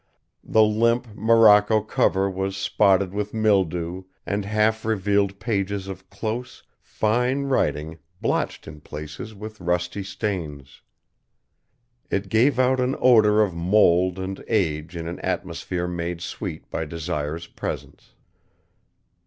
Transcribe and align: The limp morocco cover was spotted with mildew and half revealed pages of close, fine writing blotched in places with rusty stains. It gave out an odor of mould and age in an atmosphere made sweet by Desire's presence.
The 0.43 0.63
limp 0.63 1.09
morocco 1.13 1.79
cover 1.81 2.27
was 2.27 2.57
spotted 2.57 3.13
with 3.13 3.35
mildew 3.35 4.05
and 4.25 4.45
half 4.45 4.83
revealed 4.83 5.39
pages 5.39 5.87
of 5.87 6.09
close, 6.09 6.63
fine 6.81 7.43
writing 7.43 7.99
blotched 8.19 8.67
in 8.67 8.81
places 8.81 9.35
with 9.35 9.61
rusty 9.61 10.01
stains. 10.01 10.81
It 12.09 12.29
gave 12.29 12.57
out 12.57 12.79
an 12.79 12.95
odor 12.99 13.43
of 13.43 13.53
mould 13.53 14.17
and 14.17 14.43
age 14.47 14.95
in 14.95 15.07
an 15.07 15.19
atmosphere 15.19 15.87
made 15.87 16.21
sweet 16.21 16.67
by 16.71 16.85
Desire's 16.85 17.45
presence. 17.45 18.15